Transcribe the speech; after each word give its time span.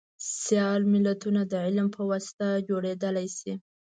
سیال 0.41 0.81
ملتونه 0.93 1.41
دعلم 1.53 1.87
په 1.95 2.01
واسطه 2.09 2.47
جوړیدلی 2.67 3.27
شي 3.37 3.53